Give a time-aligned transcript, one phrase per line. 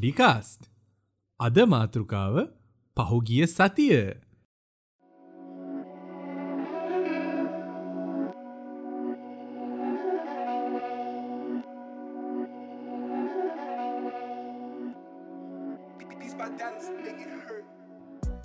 [0.00, 0.70] විශ්වය පොඩිකාස්ට්
[1.40, 2.34] අද මාතෘකාව
[2.96, 4.20] පහුගිය සතිය.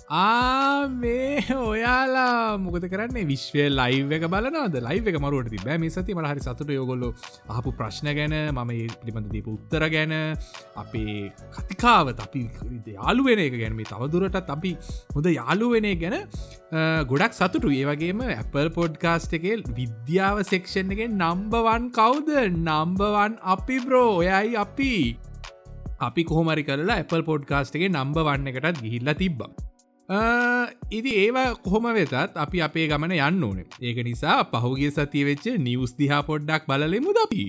[0.08, 3.24] ආ මේ ඔයාලා මොකද කරන්නේ?
[3.30, 7.08] විශ්වය ලයිව එක බලනද ලයිව එක මරුවට තිබ මේ සති මට හරි සතුට යෝගොල්ලො
[7.54, 10.14] අහපු ප්‍රශ්න ගැන මම ඒ පිළිබඳ දීප උත්තර ගැන
[10.84, 12.44] අපේ කතිකාව අපි
[12.94, 14.72] යාලුවෙන එක ගැනීම තවදුරටත් අපි
[15.16, 16.16] හොඳ යාලුවෙන ගැන
[17.10, 19.50] ගොඩක් සතුටු ඒවගේම Apple පොඩ්කාස්ට් එක
[19.82, 22.34] විද්‍යාව සෙක්ෂන් එක නම්බවන් කවුද?
[22.62, 24.94] නම්බවන් අපි බ්‍රෝ ඔයයි අපි.
[25.98, 29.54] අපි කොහමරි කරලා Apple පොඩ්කාස්ට් එක නම්බ වන්න එකටත් ගිහිල්ල තිබ්බා.
[30.08, 33.66] ඉදි ඒවා කොහොම වෙතත් අපි අපේ ගමන යන්න ඕනේ.
[33.82, 37.48] ඒක නිසා පහුගේ සතිය වෙච්ච නිවස් දිහා පොඩ්ඩක් බලලෙමු දපී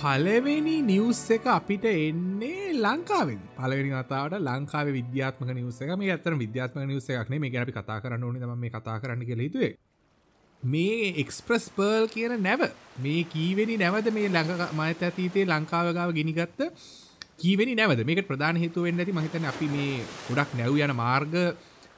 [0.00, 3.40] පලවෙනි නිවස් එක අපිට එන්නේ ලංකාවෙන්.
[3.56, 5.90] පලවෙනි අතාවට ලංකාව විද්‍යාත්මක නිවස එක.
[6.00, 9.36] මේ අතර විද්‍යාත්ම නිවස එකක්නේ මේ ගැපි කතා කරන්න ඕන ම මේ කතා කරන්න කෙ
[9.38, 9.70] යුතුේ
[10.62, 12.62] මේ එක්ස්ප්‍රස් පර්ල් කියන නැව
[12.98, 16.60] මේ කීවෙනි නැවද මේ ළඟ මත ඇතීතේ ලංකාවගාව ගෙනගත්ත
[17.36, 18.00] කීවෙනි නැවද?
[18.08, 21.36] මේක ප්‍රධාන හේතුවෙන් ඇති මහිතන අපි මේ ගොඩක් නැව් යන මාර්ග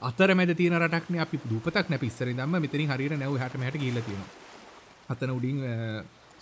[0.02, 1.20] අතර මැද තියන රටක්න.
[1.26, 4.26] අපි දූපතක් නැ පිස්සර දම්ම මෙතරින් හරිර නැව හට හට කියලතියෙන
[5.12, 5.62] අතන උඩින්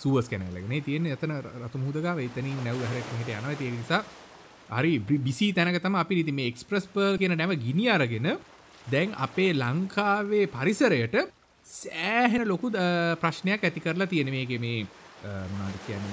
[0.00, 4.02] සුවස් කැනලගෙන තියෙන එතන රතු මුදගා එතනින් නැව් හරට හට යනව තිය නිසා
[4.70, 8.30] හරි බිසි තැනකතම අපි ඉති මේ එක්ස්ප්‍රස් පර්ල් කියන නැව ගිනි අරගෙන
[8.86, 11.16] දැන් අපේ ලංකාවේ පරිසරයට
[11.66, 12.70] සෑහෙන ලොකු
[13.20, 14.78] ප්‍රශ්නයක් ඇති කරලා තියෙන මේක මේ
[15.48, 16.06] මනාට කියන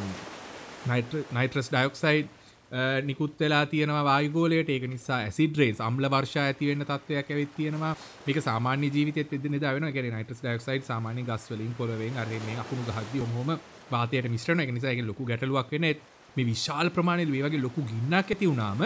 [1.34, 2.35] නයිට්‍රස් ඩයොක්සයිඩ්
[3.03, 4.69] නිකුත් වෙලා තියෙනවා වායගෝලයට.
[4.69, 7.95] ඒක නිසා ඇසිඩරේ සම්ල වර්ෂ ඇතිවෙන්න තත්වයක් ඇවිත් තියෙනවා.
[8.25, 13.57] මේක සාමාන්‍ය ජීවිතත් වෙද නිදාවෙන ගැ නයිටස් ඩක්සයිඩ් සාමාන්‍ය ගස්වලින් කොලවෙන් අරන්නේ අකුණු හද හොම
[13.91, 15.87] වාතයට මිශ්‍රණ එක නිසා ලොකු ගැටලුවක් වෙන
[16.35, 18.83] මේ විශාල් ප්‍රමාණය වේගේ ලොකු ගින්නක් ඇති වුණාම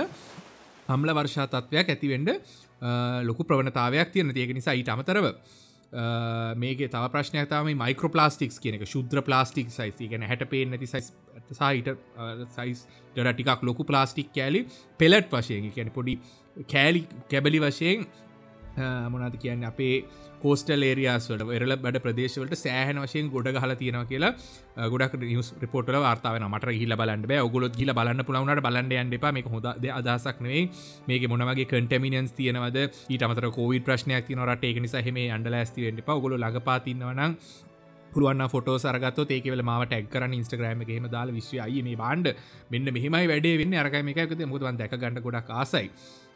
[0.90, 2.30] හම්ල වර්ෂා තත්වයක් ඇතිවෙන්ඩ
[3.24, 5.28] ලොකු ප්‍රවණතාවයක් තියෙන ඒක නිසා ඊට අමතරව
[6.56, 8.86] මේක තව ප්‍රශ්නයක් තම මයිකෝපලාස්ටික්ස් කියන එක.
[8.86, 11.12] ශුද්‍ර ප්ලාස්ටික් සයිස් ගැන හැට පේ නැති සයිස්
[11.52, 11.90] සහිට
[12.56, 14.66] සයිස් ඩ ටිකක් ලොකු ප්ලාස්ටික් කෑලි.
[14.98, 16.20] පෙලට් වශයෙන් කියන පොඩි
[16.68, 18.08] කෑලි කැබලි වශයෙන්
[18.78, 20.04] මොනද කියන්න අපේ
[20.42, 24.32] කෝස්ටල් ඒරියස්වට එරල බඩ ප්‍රදේශවලට සෑහන වශයෙන් ගොඩ හල තියෙන කියලා
[24.90, 29.32] ගොඩක් නිස් පොට වාර්තාව මට හිල බලන්න ඔගුලොත් ගිල බලන්න පුලවනට බලන්න යන්න එපා.
[29.32, 30.70] මේ හොද අදසක් නෙවේ
[31.08, 32.80] මේක මොනවගේ කටමිනියන්ස් තියෙනවද?
[33.10, 34.64] ඊට අමතර කෝවි ප්‍රශ්නයක් තින රට.
[34.64, 37.38] ඒක නිසා හෙම අන්ඩ ලස්තිවෙන්න පා ගොල ලඟපාතින්නවනම්
[38.12, 42.34] පුළුවන් ෆොට සරගත් ඒකවල ම ටක් කරන ඉස්ට්‍රග්‍රම හෙම දාල විශ්වයි මේ බාන්ඩ
[42.72, 43.78] මෙන්න මෙහමයි වැඩේ වෙන්න.
[43.84, 45.92] අරකම එකකත මුතුවන් දැක ගන්න ගොඩක් ආසයි.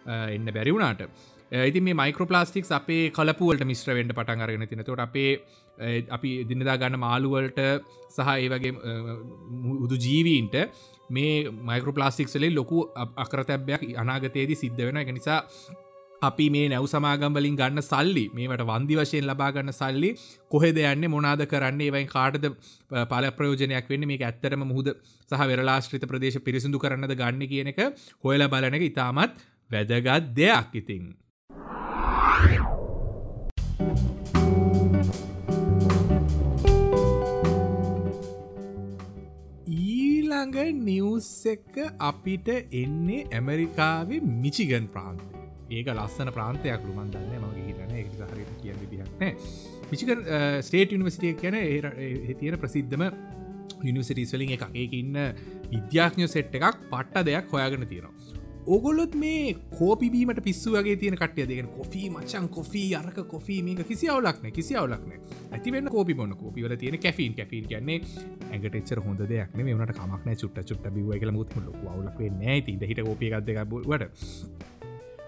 [0.06, 5.31] එන්න බැරිවුණට ඉති මේ මයිකෝපලාස්ටික්ස් අපේ කලපුවලට මිශ්‍රවෙන්ට පටන් අරගෙන තින තොට අපේ
[6.09, 7.59] අපි දිනදා ගන්න මාළුවලට
[8.09, 8.73] සහ ඒ වගේ
[9.78, 10.56] උදු ජීවීන්ට
[11.09, 12.85] මේ මයිකෝපලාස්ටික් සලේ ලොකු
[13.17, 15.39] අකරතැබ්යක් අනාගතයේදී සිද්ධ වෙන එක නිසා
[16.22, 20.09] අපි මේ නැව් සමාගම්වලින් ගන්න සල්ලි මේට වන්දි වශයෙන් ලබාගන්න සල්ලි
[20.51, 22.47] කොහෙද යන්න මොනාද කරන්නේ ඒවයි කාටද
[23.12, 24.89] පල ප්‍රයෝජනයක් වෙන්න මේ ඇත්තරම මුහද
[25.29, 27.83] සහ වෙරලාශ්‍රිත ප්‍රදේශ පිරිසිදු කරන්නද ගන්න කියන එක
[28.23, 31.06] හොයල බලන එක ඉතාමත් වැදගත් දෙයක් ඉතිං.
[39.67, 45.25] ඊළඟ නිවස් එක අපිට එන්නේ ඇමරිකාවේ මිචිගන් ප්‍රාන්තය
[45.69, 49.31] ඒක ලස්සන ප්‍රාන්තයක් ලුමන් දන්න මගේ හිතන ඒ හරිට කිය විදිහක්නෑ
[49.92, 50.25] මිචිකන්
[50.62, 51.59] ස්ටේට නිවසිටිය කියන
[52.39, 53.06] තියෙන ප්‍රසිද්ධම
[53.83, 55.21] යනිවසිටිස් වලින් එක ඒක ඉන්න
[55.69, 58.44] විද්‍යාඥ සෙට් එකක් පට්ට දෙයක් හොයාගෙන තියෙනවා.
[58.67, 64.09] ඔගොලොත් මේ කෝපිබීමට පිස්සු වගේ තියෙන කටිය දෙගෙන කොෆී මචන් කොෆී අරක කොෆී මේක කිසි
[64.09, 65.12] අවුලක්න කිසි අවුලක්න
[65.51, 66.35] ඇතිවෙන්න කෝපි බොන්න.
[66.35, 67.35] කෝපිවල තියෙන කැෆීන්.
[67.35, 68.00] කැෆීන් කියන්නේ
[68.51, 72.62] ඇඟට එච්චර හොඳ දෙයක් මේ වනට කමක්න චුට්ට චුට්ට බිව එකල මුත් ලොක අවුලක් වෙන්නේ
[72.62, 74.09] ති හිට කෝපියගත්දක වට.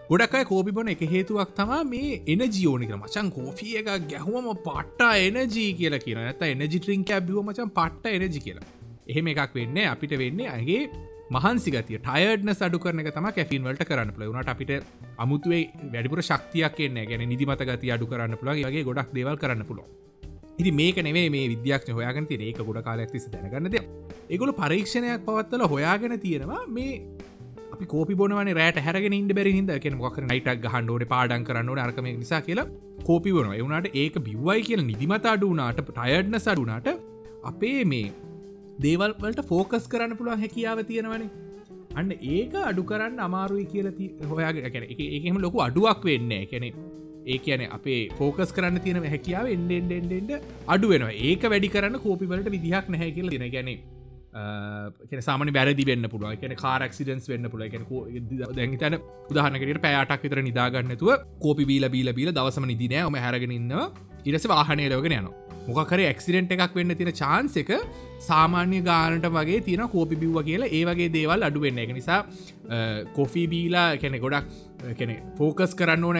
[0.09, 6.01] ගොඩක්යි කෝපිබොන එක හේතුවක් තමා මේ එන ජියෝනික මචන් කෝෆිය එක ගැහුවම පට්ටා එනජී කියලා
[6.05, 8.65] කියන ඇත එනජි ට්‍රිංක ඇබිව මචන් පට්ට එනජි කියලා.
[9.07, 10.49] එහෙම එකක් වෙන්න අපිට වෙන්නේ
[11.27, 14.71] අගේ මහන්සිගතිය ටයඩ්න සඩු කරන තම කැෆින් වලට කරන්න පලවුණට අපිට
[15.17, 19.85] අමුතුවේ වැඩිපුර ශක්තියක් එන්න ගැන නිදිමත ගති අඩු කරන්න පුළන් වගේ ගොඩක් දේවල් කරන්න පුළො
[20.57, 23.77] ඉති මේක නෙවේ මේ විද්‍යාක්ෂ හොයාගෙන තින ඒක ගොඩ කාලක්තිසි දැනගන්නද
[24.29, 27.01] ඒගොල පරීක්ෂණයක් පවත්තල හොයාගෙන තියෙනවා මේ
[27.73, 32.07] අපි කෝපි බොනවන රෑට හැරගෙන ඉන්ඩ බැරි හිද කියෙන මොකර නයිටක් ගහන්ඩෝට පාඩන් කරන්නට අරකම
[32.13, 32.67] නිසා කියලා
[33.03, 36.89] කෝපි බොන එවුණට ඒක බිව්වයි කියල නිදිමත අඩුනාට ටයඩ්න සඩුනාට
[37.43, 38.07] අපේ මේ
[38.85, 41.29] දේවල්වලට ෆෝකස් කරන්න පුළුවන් හැකියාව තියෙනවනේ.
[41.99, 44.85] අන්න ඒක අඩු කරන්න අමාරුයි කියලති හොයාගෙන කැන
[45.17, 46.69] එකම ලොකු අඩුවක් වෙන්න කැනෙ
[47.33, 50.33] ඒ කියන අපේ ෆෝකස් කරන්න තියෙන හැකියාව එන්ඩෙන්ඩෙන්ඩෙන්ඩ
[50.73, 51.13] අඩු වෙනවා.
[51.29, 53.71] ඒක වැඩි කරන්න කෝපිවලට විදිහක් නැහැ කියල දෙන ගැන
[55.21, 58.99] සාමන බැරදි වෙන්න පුළුව කියන කාරක්සිඩන්ස් වෙන්න පුල දැතන
[59.31, 61.11] උදාහනකට පෑටක් විතර නිදාගන්නතුව
[61.43, 63.85] කෝපි බීල බීල බීල දවසම නිදිනෑ ම හැරගෙනන්නවා
[64.25, 65.35] ඉරස වාහනය ලෝගෙන යනවා.
[65.67, 67.71] මොකකර එක්සිඩෙන්ට් එකක් වෙන්න තියෙන චාන්ස එක
[68.27, 72.19] සාමාන්‍ය ගානට වගේ තියෙන කෝපි බිව්ව කියලා ඒ වගේ දේවල් අඩුවෙන්න එක නිසා
[73.17, 74.47] කොෆී බීලා කැනෙ ගොඩක්
[74.99, 76.19] කෙන ෆෝකස් කරන්න ඕන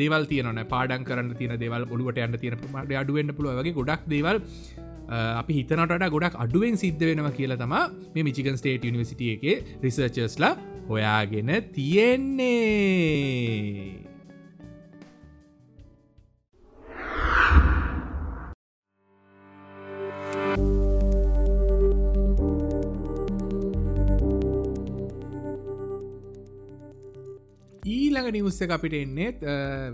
[0.00, 4.40] දේවල් තියන පාඩන් කරන්න තියන දේවල් ඔලුවට යන්න තියෙන මට අඩුවෙන්න්න පුළුව වගේ ගොඩක් දේවල්
[5.08, 7.74] අපි හිතනට ගොඩක් අඩුවෙන් සිද්ධ වෙනවා කියලා තම
[8.14, 9.44] මේ මිචිකන් ස්ටේට නිවසිටිය එක
[9.82, 10.54] රිසර්චස්ලා
[10.88, 12.56] හොයාගෙන තියෙන්නේ.
[28.26, 29.42] ඊළඟ නිවස්ස අපිට එන්නෙත්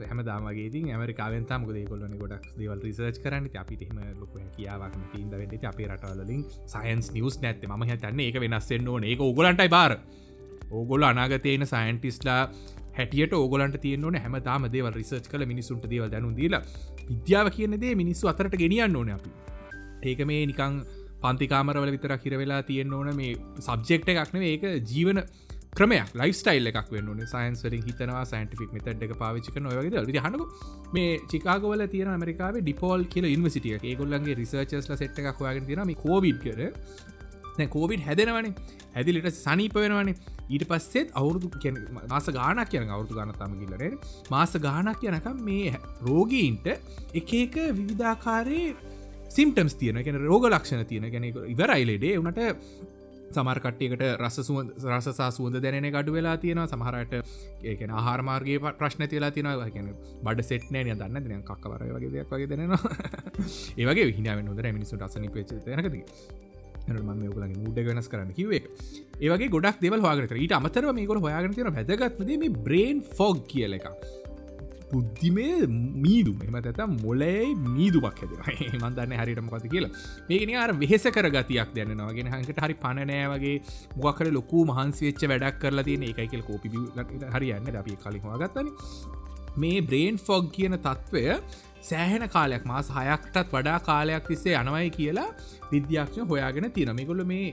[0.08, 3.49] හැම දාමගේ ඇමරිකාවෙන් තම කොලන ගොඩක් දේවල් රිසර්ච් කරන්න.
[3.62, 7.67] අපිටම ලොක කියාවක් තිීන්ද වෙට අපේ රටවලින් සයින්ස් නිවස් නැත්ත.
[7.69, 9.05] ම හැතන්න ඒක වෙනස්සෙන් ඕන.
[9.05, 9.99] ඒ ඔගලන්ටයි බාර.
[10.70, 12.40] ඕගොල අනාගතයන සයින්ටිස්ලා
[12.99, 16.62] හැටියට ඕගලන්ට තියනවන හැම තාම දේවල් රිසර්ච් කල මිනිසුන්ට දේවල් දැනු දීලා.
[17.11, 19.31] විද්‍යාව කියනදේ මිනිස්සු අතරට ගෙනියන්න ඕන අපි.
[20.08, 20.82] ඒක මේ නිකං
[21.23, 25.20] පන්තිකාමරවල විතර කිරවෙලා තියෙන්න්න ඕන මේ සබ්ජෙක්ට එකක්න ඒක ජීවන
[25.73, 30.43] ක්‍රමයක් ලයිස්ටයිල් එකක් වන්න සයින්ස් වලින් හිතනවා සයින්ටික් මෙතඩ් එක පාවිච්චි කන වගේ විදි හනක
[30.97, 36.61] මේ චිකාගවල තියෙන මරිකාව ඩිපෝල් කියල ඉන්වසිටිය ඒගොල්ලන්ගේ රිසර්චස්ල සට් එකක් හොයාගෙන තියෙන කෝවිඩ් කර
[37.69, 38.53] කෝවිඩ් හැදෙනවන.
[38.95, 40.13] හැදිලිට සනීප වෙනවන.
[40.51, 41.49] ඊට පස්සෙත් අවුරුදු
[42.07, 43.99] මාස ගානක් කියන අවුරදු ගන තම කිල්ලන
[44.31, 46.67] මාස ගානක් කියනකම් මේ රෝගීන්ට
[47.15, 48.75] එක එක විවිධාකාරයේ
[49.31, 52.51] සිම්ටම්ස් තියන ගැන රෝග ලක්ෂණ තියෙන ගැන ඉවරයිලෙඩේ වනට
[53.32, 54.38] සමර්කට්ටියකට රස
[54.88, 57.12] රසසා සුවද දැන ගඩු වෙලා තියෙන සමහරට
[57.64, 59.90] ඒකෙන ආහාරමාර්ගේ ප්‍රශ්න තිලා තින ගැන
[60.23, 62.81] බඩ සෙට්නෑ දන්න දින කක්කවර වගේ දෙයක් වගේ දෙනවා
[63.76, 65.96] ඒවගේ හිනාව නොද මිනිසු රසනි පේච නකද
[66.90, 68.62] ම යගලගේ මුඩ වෙනස් කරන්න කිවේ
[69.20, 73.79] ඒවගේ ගොඩක් දෙවල් හවාගට ඊට අමතරව මේ ගොඩ හොයාගෙන තියෙන වැදගත්මද මේ බ්‍රේන් ෆොග් කියල
[73.79, 73.87] එක
[74.93, 75.69] බුද්ධිමේ
[75.99, 76.39] මීදුම.
[76.43, 79.93] එම ඇත මොලයි මීදුමක් හැදෙන මන්දන්න හරිටම කති කියලා.
[80.29, 83.56] මේකන අර වෙහෙස කර ගතියක් දැන්නවාගෙන හකට හරි පණනෑ වගේ
[83.99, 86.73] මොකර ලොකු මහන්සිවෙච්ච වැඩක් කරලා තියෙන එකයිකල් කෝපි
[87.35, 88.73] හරියන්න අපි කලින්වා ගත්තන
[89.56, 91.25] මේ බ්‍රේන් ෆොග් කියන තත්ත්වය
[91.83, 95.29] සෑහෙන කාලයක් මාස හයක්ටත් වඩා කාලයක් තිස්සේ යනවයි කියලා
[95.73, 97.47] විද්‍යාක්ෂ හොයාගෙන තිනමිකොල මේ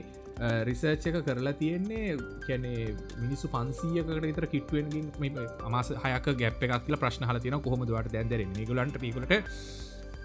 [0.64, 2.16] රිසර්ච් එක කරලා තියෙන්නේ
[2.46, 2.86] කැනේ
[3.18, 5.38] මිනිස්සු පන්සීයකට විතර කිට්ුවෙන්ගින්
[5.68, 9.34] අමස හයක ගැප් එකක් කියල ප්‍රශ්න හල තින කොහොමදවට දැන්දර ගලන්ට පිකට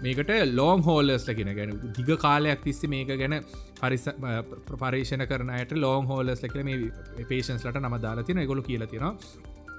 [0.02, 3.36] මේකට ලෝන් හෝලස්ල කියෙන ගැන දිග කාලයක් තිස්ස මේක ගැන
[3.80, 4.06] පරිස
[4.70, 9.14] ප්‍රපරේෂණ කරනයට ලෝන් හෝලස් ලකර මේ පේෂන්ස්ලට නම දාලා තින ගොලු කියල තියෙනවා.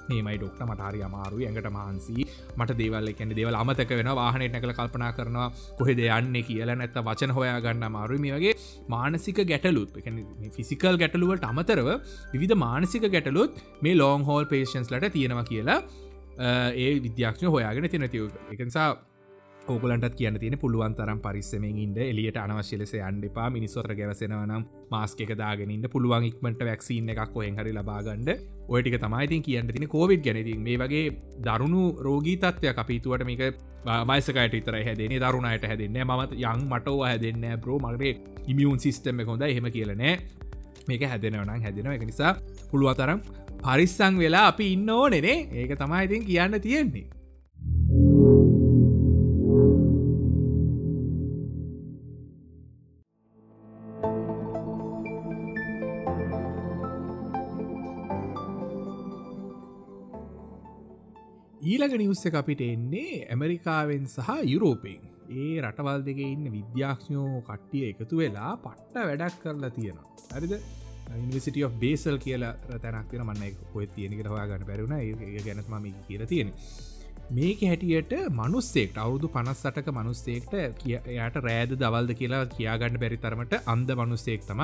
[0.09, 2.27] මේමයි ඩොක්ට මටහරි අමාරු ඇඟට මහන්සී.
[2.59, 6.71] මට දේවල් එකැන දේවල් අමතක වෙන වාහනයට නැකල කල්පනා කරනවා කොහෙද යන්න කියල.
[6.81, 8.55] නැත්ත වචන හොයා ගන්න මාරු මේ වගේ
[8.95, 9.91] මානසික ගැටලුත්
[10.57, 11.89] ෆිසිකල් ගැටලුවට අමතරව
[12.43, 15.79] විධ මානසික ගැටලුත් මේ ලෝන් හෝල් පේෂන්ස් ලට තියෙනවා කියලා
[16.77, 18.89] ඒ විද්‍යාක්ෂ හොයාගෙන තිනතිව එකනිසා
[19.69, 25.87] ඕගලන්ට කියන තියෙන පුළුවන් තරම් පරිස්සමෙන් ඉන්ඩ එලියට අනවශ්‍ය ලෙස අන්ඩපා මිනිස්සොත්‍ර ගැවසෙනවනම් මාස්ක දාගෙනන්න
[25.93, 28.31] පුළුවන් ඉක්මට වැක්සිීන් එකක් ඔයෙන් හරි ලබාගන්ඩ
[28.69, 31.05] ඔයටික තමයිතින් කියන්න තින කෝවිඩ් ගැනති මේ වගේ
[31.43, 33.43] දරුණු රෝගී තත්වයක් අපිතුවට මේක
[34.05, 39.71] මයිසකට ඉතර හැදනේ දරුණයට හැදන්න මත් යං මටව හැදන්න බ්‍රෝ මගේ ඉමියුන් සිිස්ටම හොඳ එහෙම
[39.71, 40.17] කියලනෑ
[40.87, 41.91] මේක හැදෙනවනම් හැදෙනව.
[41.91, 42.33] එක නිසා
[42.71, 43.19] පුළුවතරම්
[43.59, 47.05] පරිස්සං වෙලා අපි ඉන්න ඕනෙනේ ඒක තමයිඉතින් කියන්න තියෙන්නේ.
[61.61, 65.01] ඊළඟ නිවස්ස අපිට එන්නේ ඇමරිකාවෙන් සහ යුරෝපයෙන්.
[65.35, 70.11] ඒ රටවල් දෙක ඉන්න විද්‍යාක්ෂයෝ කට්ටිය එකතු වෙලා පට්ට වැඩක් කරලා තියෙනවා.
[70.35, 70.53] හරිද?
[71.15, 76.51] ඉනිසිට of බේසල් කියලා තැනක් තින මන්න පොය තියෙනකට හොයාගන්න බැරුණ ඒ ගැනත්ම කියර තියෙන
[77.31, 80.53] මේක හැටියට මනුස්සෙක්ට අවුදු පනස්සටක මනුස්සෙක්ට
[80.87, 84.61] යට රෑද දවල්ද කියලා කියාගන්න බැරි තරමට අන්ද මනුස්සෙක් තම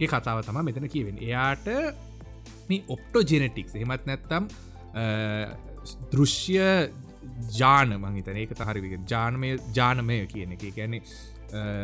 [0.00, 1.68] ඒ කතාව තම මෙතන කියවෙන් එයාට
[2.68, 4.50] මේ ඔප්ටෝ ජෙනටික්ස් හෙමත් නැත්තම්
[6.10, 6.56] දෘශ්‍ය
[7.52, 10.64] ජාන මහිතන ඒක හරිවික ජානමය ජානමය කියන එක.
[10.72, 11.00] ගැන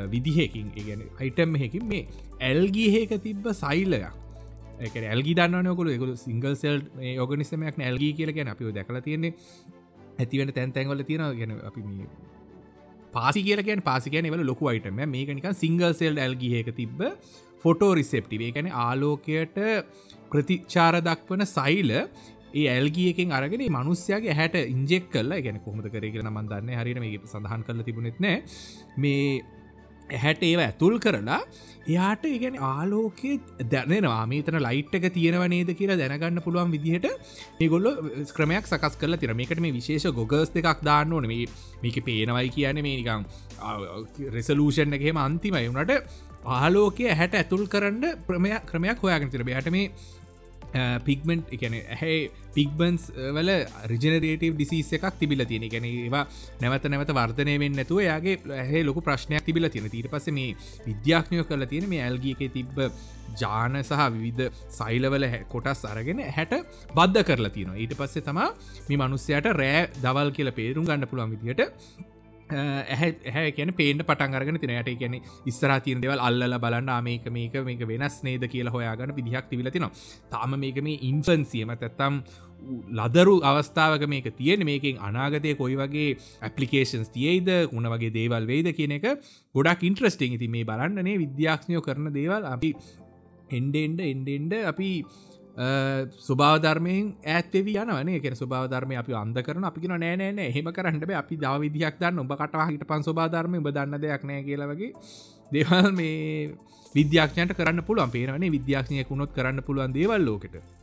[0.08, 0.72] විදිහකින්.
[0.80, 2.06] ගැන අයිටම් හැකින් මේ
[2.42, 4.20] ඇල්ගිහක තිබ්බ සයිලයක්
[4.80, 6.80] එක ඇල්ගි දන්නනකොල එකකු සිංගල් සෙල්
[7.10, 9.32] යෝගනිසමයක් ඇල්ගී කියල ගැන අපි දැකලා තියෙන්නේ
[10.18, 11.84] ඇතිවෙන තැන්තැන්වල තියෙන ගැන අපි
[13.12, 17.00] පාසි කියලකන් පාසිකයන වල ලොකු අයිටම මේකනික සිංගල් සෙල් ඇල්ගිහක තිබ්බ
[17.64, 19.58] ෆොටෝ රිසෙප්ටිවේ ගැන ආලෝකයට
[20.30, 21.92] ප්‍රතිචාර දක්වන සයිල
[22.54, 27.66] ඒ ඇල්ගියකින් අරගෙන මනුස්්‍යයාගේ හැට ඉංජෙක් කල්ල ගැන කොහොමද කරේ කියලා මන්දන්න හරින මේ සඳහන්
[27.66, 28.38] කරල තිබුණෙත් නෑ
[28.96, 29.24] මේ
[30.18, 31.40] හැට ඒව ඇතුල් කරලා
[31.88, 33.30] එයාට ඉගැන ආලෝකය
[33.72, 37.06] දැනෙනවා මේතන ලයිට් එක තියෙනවනේද කියලා දැනගන්න පුළුවන් විදිහට
[37.60, 37.88] ඒගොල්ල
[38.30, 41.26] ක්‍රමයක් සකස් කල තිර මේකට මේ විශේෂ ගොගස් දෙකක් දාන්න ඕන.
[41.26, 41.46] මේ
[41.82, 43.22] මේක පේනවයි කියන මේ නිකම්
[44.36, 45.68] රෙසලූෂන් එකහෙම අන්තිමයි.
[45.68, 45.92] වුණට
[46.56, 49.90] ආලෝකය හැට ඇතුල් කරන්න ප්‍රමයක් ක්‍රමයක් හොයාගෙන තිර බහට මේ
[51.06, 52.18] පික්මෙන්ට් එකන ඇහැ
[52.54, 53.04] පික්බන්ස්
[53.36, 53.50] වල
[53.92, 55.66] රිජනරේටව ඩිසිස් එකක් තිබිල තියෙන.
[55.72, 56.24] ගැන ඒවා
[56.62, 60.56] නැවත නැවත වර්තනය වෙන්න නැතුව යාගේ ඇහ ලොක ප්‍රශ්නයක් තිබිල තියෙන තීර පස මේ
[60.88, 62.78] විද්‍යාඥය කල තියෙන මේ ඇල්ගිය එක තිබ්බ
[63.40, 66.54] ජාන සහ විවිධ සයිලවල කොටස් අරගෙන හැට
[66.94, 67.80] බද්ධ කරලා තියෙනවා.
[67.82, 68.48] ඊට පස්සේ තමා
[68.88, 71.62] මේ මනුස්සයට රෑ දවල් කියල පේරුම් ගන්න පුළුවන් විදිහට
[72.52, 75.16] ඇහැ කියන පේට පටන් අරගෙන තිනයට කියන
[75.46, 78.44] ඉස්සර තින දෙවල් අල්ල බලන්න මේක මේක මේක වෙනස් නේද?
[78.46, 79.90] කියලා හොයාගන්න විදිහක් තිවිලතිනවා
[80.30, 82.22] තාම මේක මේ ඉන්ෆන්සියම තැත්තම්
[82.92, 86.08] ලදරු අවස්ථාවක මේක තියෙන මේකින් අනාගතය කොයි වගේ
[86.42, 89.06] ඇපලිකේෂන්ස් තියයිද උන වගේ දේවල් වෙයිද කියන එක
[89.54, 92.44] ගොඩක් ඉන්ට්‍රස්ටිං ඉති මේ බලන්නනේ විද්‍යාක්ෂණයෝ කරන දේවල්.
[92.54, 92.70] අපි
[93.50, 94.90] එන්ඩෙන්ඩ එන්ඩෙන්ඩ අපි
[95.60, 102.24] ස්වභාධර්මයෙන් ඇත්තවි යනවන එක ස්වභාධර්මය අපි අන්ද කරන අපි නෑනෑ එහෙම කරන්නට අපි දවිදියක් දන්න.
[102.24, 104.92] ඔබ කටවාහිට පන් ස්වභාධර්මය බදන්න දෙයක් නෑ කියලවගේ
[105.52, 106.56] දෙවල් මේ
[106.94, 108.10] විද්‍යාඥයට කරන්න පුළුවන්.
[108.10, 110.79] පේරනේ විද්‍යාඥය කුණොත් කරන්න පුළුවන් දේවල් ලෝකට.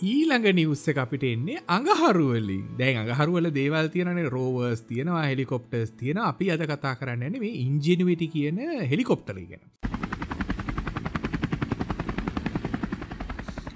[0.00, 6.62] ඊළඟ නිවස්ස අපිට එන්නේ අඟහරුවලින් දැන් අඟහරුවල දේවල් තියනේ රෝවර්ස් තියෙනවා හෙලිකොප්ටර්ස් තියෙන අපි අද
[6.62, 9.64] කතා කරන්න මේ ඉංජිනුවටි කියන හෙලිකොප්ටර ගෙන.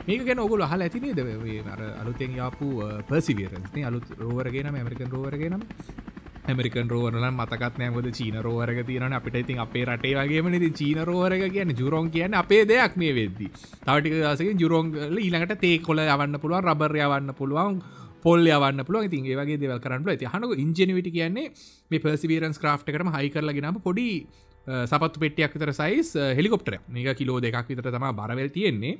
[0.06, 1.20] මේක ගැන ඔගුල හල ඇතිනේ ද
[1.98, 2.68] අලුතෙන් යාපු
[3.08, 5.66] පසිවිරස්නේ uh, අලුත් රෝවරගෙන ඇමරිකන් රෝවරගෙනම්
[6.42, 11.44] ඇමරිකන් රෝවරල මතකත් නෑමද චීන රෝවරග තියන අපිට ඉතින් අපේ රටේ වගේම ති චීන රෝවරග
[11.48, 13.46] කියන ජුරෝන් කියන්න අපේ දෙයක් මේ වෙද්දි.
[13.80, 17.78] තවටික දසක ජුරෝන්ගල ඊළඟට තේ කොල යවන්න පුළුවන් රබර් යවන්න පුළුවන්
[18.22, 21.46] පොල් යවන්න පුළුව ඉතින් ඒවගේ දෙවල් කරන්න ඇති හනක ඉංජනවිට කියන්නේ
[21.90, 24.08] මේ පර්සිවරන්ස් ක්‍රාෆ් කරම හයි කරලගෙනම පොඩි
[24.82, 28.98] සපත් පෙටියක් විතර සයිස් හෙලිකොප්ටර මේක කිලෝ දෙකක් විතර තම බරවල් තියෙන්නේ.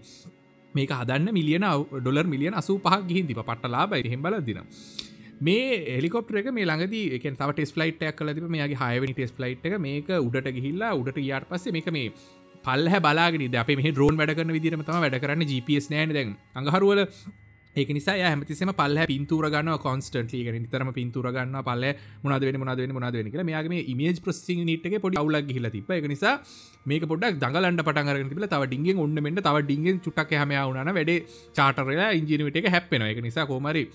[0.75, 4.69] මේක හදන්න මිලියන ඩොලර් මිලියන අසූ පහක් ගිහින් දිප පට්ටලාබයි හෙම්බල දිනම්
[5.43, 9.67] මේ එලිකොප්ටර එක මේ ළඟද එක තව ටෙස් ෆලයිට් කල තිබ මේගේ හයවනි ටෙස් ෆලයිට්
[9.67, 9.77] එක.
[9.81, 12.11] මේක උඩට ගිහිල්ලා උඩට යාට පස්සේ මේක මේ
[12.65, 16.37] පල්හ බලාගෙන අප මේ ඩ්‍රෝන් වැඩකරන විදිරම තම වැඩ කරන්න GPS නෑන දැන්.
[16.55, 17.07] අඟහරුවල
[17.77, 21.85] ඒක නිසා හැමතිසම පල්ල පින්තුර ගන්න කොන්ස්ටන්ටලි ගෙන තරම පින්තුර ගන්න පල්ල
[22.23, 26.07] මොනද වෙන මොනද වෙන මොනද වෙන මේගේ මේජ් ප්‍රසි නිට්ක පොඩි අවුලක් හිල තිබ එක
[26.07, 26.35] නිසා
[26.87, 31.15] මේක පොඩක් දඟලන්ට පටන්ගරන තිබල තව ඩිගෙන් ඔන්නමට තව ඩිගෙන් චුටක් හම වුණන වැඩ
[31.57, 33.87] චාටරලා ඉංජිනවිට එක හැපෙන එක නිසා කෝමරි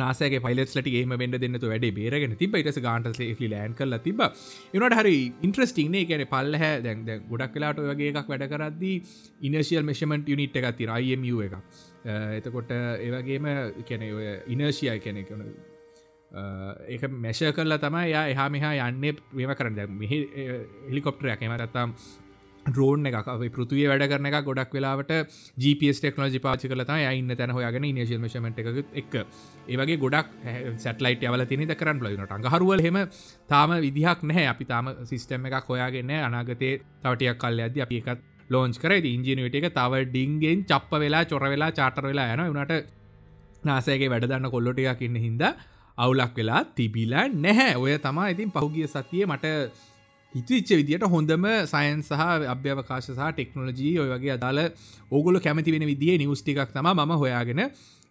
[0.00, 4.98] නාසගේ පයිලට්ලට ඒම වෙන්න දෙන්නතු වැඩ බේරගෙන තිබ ඉටස ගාන්ට ලි ලෑන් කල තිබ එනට
[5.00, 8.96] හරි ඉන්ට්‍රස්ටිංනේ කියන පල්ල හැ දැන් ගොඩක් කලාට වගේ එකක් වැඩ කරද්දී
[9.42, 11.58] ඉනශියල් මෙෂමට යුනිට් එකක් තිර අයමු එක
[12.36, 13.50] එතකොට ඒවගේම
[13.84, 15.44] කැන ඔය ඉනර්ශියය කෙනෙ කන
[16.30, 19.90] ඒක මැෂ කරලා තමයි යා එහා මෙහා යන්නේ වේම කරන්න.
[19.90, 20.18] මෙහි
[20.88, 21.94] හෙලිකොප්ටරයක් එමරත්තම්
[22.68, 25.12] ඩ්‍රෝන් එක පෘතිය වැඩ කරන එක ගොඩක් වෙලාට
[25.56, 29.18] GPS ටෙක්නෝජි පාචි කලත යන්න තැන හොයාගෙන නේශල් මශමට එක එක්
[29.68, 30.32] ඒවගේ ගොඩක්
[30.78, 32.98] සැටලයිට අවල තිනි කරන්න ලයිනට අඟහරුවල් හෙම
[33.48, 34.48] තාම විදිහක් නැහැ.
[34.48, 36.70] අපි තාම සිිස්ටම් එකක් හොයාගෙන අනාගතය
[37.02, 38.92] තවටයක් කල්ල ඇද අපි එකත් ලෝන්ච් කර.
[39.06, 42.84] ඉංජිනවට එක තව ඩිංගෙන් චප්ප වෙලා චොර වෙලා චාටර වෙලා යන වනට
[43.64, 45.44] නාසයගේ වැඩදන්න කොල්ලොටියක් ඉන්න හින්ද
[45.98, 47.76] අවුලක් වෙලා තිබිලා නැහැ.
[47.76, 49.46] ඔය තමා ඉතින් පහුගිය සතිය මට
[50.34, 54.58] හිතවිච්ච විදිට හොඳම සයන් සහ අභ්‍යවකාශ සහ ටෙක්නෝලජී ඔය වගේ අදාල
[55.10, 57.62] ඕගොල කැමති වෙන විදිේ නිවස්ටිකක් තම ම හොයාගෙන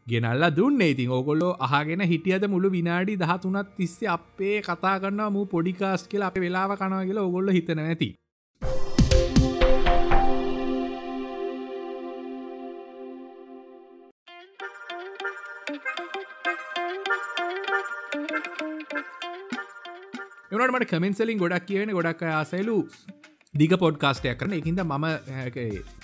[0.07, 0.89] ගෙනල්ල දුන්නේ.
[0.91, 6.39] ඉතින් ඕගොල්ලෝ අහගෙන හිටියද මුළු විනාඩි දහතුනත් තිස්සේ අපේ කතා කරන්න මූ පොඩිකාස් කියලා අප
[6.39, 8.09] වෙලාව කනා කියලා ඔගොල්ල හිතන ඇති.
[20.59, 22.77] එනට මට කමෙන්සලින් ගොඩක් කියන ගොඩක් ආසයිලු
[23.53, 25.05] දිග පොඩ්කාස්ටයක් කරන එකින්ද මම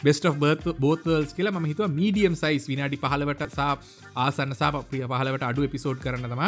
[0.03, 3.71] බෙස්ට බර්ත් බෝතල්ස් කියලා ම හිතුව මීඩියම් සයිස් විනාඩි පහලවට සා
[4.17, 6.43] ආසන්න සා ප්‍රිය පහලවට අඩු එපිසෝඩ් කරන තම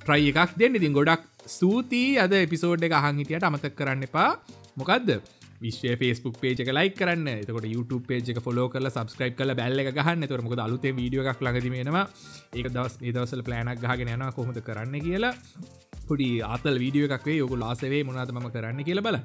[0.00, 0.78] ට්‍රයි එකක් දෙන්න.
[0.80, 4.30] ඉතින් ගොඩක් සූතිී අද එපිසෝඩ් එක අහංහිටියට අමතක් කරන්න එපා.
[4.76, 5.08] මොකක්ද
[5.60, 7.28] විශ්ව ෆස්බුක් පේජ ලයි කරන්න.
[7.34, 10.26] එතකට YouTube පේජ ෆොලෝ කල සබස්ක්‍රයිප් කල බැල්ල ගහන්න.
[10.26, 12.06] තුරමක අලුත වීඩිය එකක් ලඟදීමෙනවා
[12.54, 15.34] ඒක දවස් ඒදවසල ප්ලෑනක් ගහගෙන යන කොහොද කරන්න කියලා.
[16.08, 19.18] පොඩි ආතල් වීඩියෝ එකක්වේ යොකු ලාසවේ මොනාද ම කරන්න කියල බල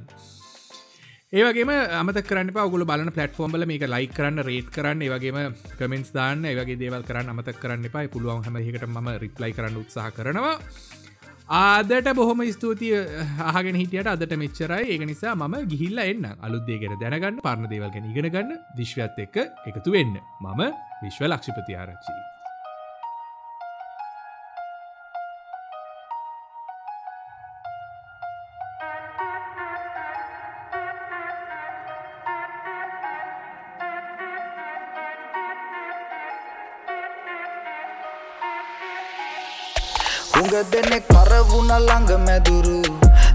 [1.34, 5.40] ඒවගේම අමත කරන්න පගුල බලන පලටෆෝම්බල මේක ලයි කරන්න රේට් කරන්න ඒවගේම
[5.80, 10.54] කමෙන්ස් දාන්න ඒවගේ දේවල් කරන්න අමත කරන්න එපයි පුළුවන් හමහිකට ම රිප්ලයි කරන්න උත්සාහ කරනවා.
[11.50, 13.00] ආදට බොහොම ස්තුතියි
[13.38, 14.90] ආගෙන හිටියට අදට මෙච්චරයි.
[14.94, 16.26] ඒක නිසා මම ගිහිල්ල එන්න.
[16.42, 19.38] අලුත්දේගෙන දැනගන්න පරණ දේවල්ගෙන ඉගෙන ගන්න විශ්වත් එක්ක
[19.70, 20.18] එකතු වෙන්න.
[20.42, 20.62] මම
[21.04, 22.16] විශ්ව ලක්ෂිපති ආරච්චි.
[40.36, 41.15] හුඟ දෙනෙක්
[41.56, 42.82] පරවුණ ළඟ මැදුරු.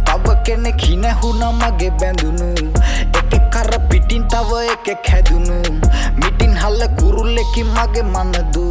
[0.04, 2.52] තව කෙනෙක් හිනැහුණ මගේ බැඳුණු.
[3.16, 5.80] එක කර පිටින් තව එකෙක් හැදුණු.
[6.20, 8.68] මිටින් හල්ල කුරුල්ලෙකි මගේ මනදු.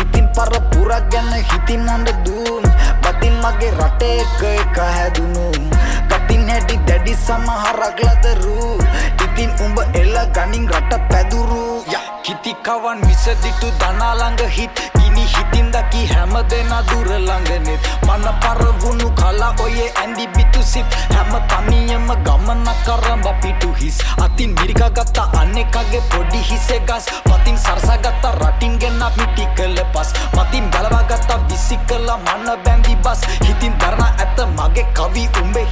[0.00, 2.62] ඉතින් පර පුරක් ගැන හිතින් අඩ දුම්
[3.02, 5.50] බතින් මගේ රට එක එක හැදුණු.
[6.06, 8.78] ගතින් හැටි දැඩි සමහරක් ලදරු.
[9.18, 11.82] ඉතින් උඹ එල්ල ගනින් රට පැදුරු.
[12.22, 14.96] කිතිකවන් මිසදිටු දනාළඟ හිත්.
[15.56, 20.84] ගිනි හිතින් දකි හැම දෙෙන දුරළඟනෙත් මන පරවුණු කලා ඔයේ ඇන්ඩි බිතු සිත්
[21.14, 23.98] හැම තනියම ගමන කරම්බ පිටු හිස්.
[24.20, 27.06] අතින් මිරිකගත්තා අන්නෙකගේ පොඩි හිසේ ගස්.
[27.24, 30.12] පතින් සරසගත්තා රටින් ගෙන්න්න මිටි කළ පස්.
[30.34, 33.20] මතින් ගලවාගත්තා විසි කළ මන්න බැඳි බස්.
[33.46, 35.66] හිතින් දරණ ඇත මගේ කවි උඹේ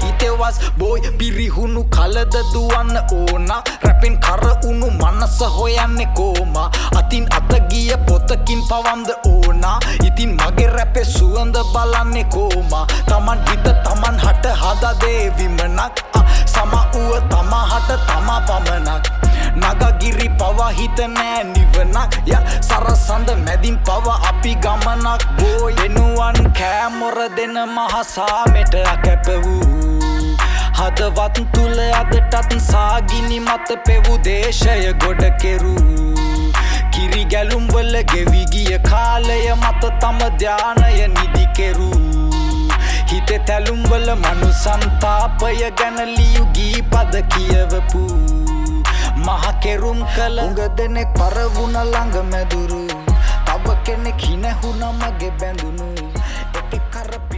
[0.44, 3.48] හිතෙවස් බෝයි පිරිහුණු කලද දුවන්න ඕන
[3.82, 6.56] රැපෙන් කර උුණු මනස හොයන්නේ කෝම
[6.96, 14.46] අතින් අතගිය පොතකින් පවම්ද ඕනා ඉතින් මගේ රැපෙ සුවඳ බලන්නේ කෝමා තමන් හිත තමන් හට
[14.54, 16.04] හදදේවිමනක්
[16.46, 19.24] සමවුව තමාහට තමා පමණක්
[19.54, 28.74] නගගිරි පවහිත නෑ නිවනක් ය සරසඳ මැදින් පව අපි ගමනක් බෝ එනුවන් කෑමොර දෙන මහසාමෙට
[29.04, 29.83] කැප වූ
[30.78, 36.14] හදවත් තුළ අදටත් සාගිනි මත පෙවූ දේශය ගොඩ කෙරූ
[36.92, 42.04] කිරි ගැලුම්වල ගෙවිගිය කාලය මත තම ධ්‍යානය නිදිකෙරූ
[43.10, 48.02] හිතෙ තැලුම්වල මනු සන්තාපය ගැන ලියුගී පද කියවපු.
[49.16, 52.82] මහකෙරුම් කළ උඟ දෙනෙක් පරවුණ ළඟ මැදුරු.
[53.46, 55.88] තව කෙනෙක් හිනැහුනමගේ බැඳුණු
[56.58, 57.33] එක කරප